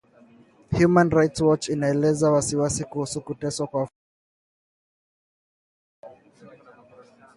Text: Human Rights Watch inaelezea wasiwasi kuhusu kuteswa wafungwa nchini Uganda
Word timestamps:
Human 0.71 1.09
Rights 1.11 1.41
Watch 1.41 1.69
inaelezea 1.69 2.29
wasiwasi 2.31 2.83
kuhusu 2.83 3.21
kuteswa 3.21 3.65
wafungwa 3.65 3.99
nchini 6.19 6.61
Uganda 6.61 7.27